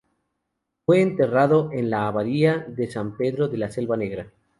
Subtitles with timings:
[0.83, 4.31] Fue enterrado en la abadía de san Pedro de la selva negra.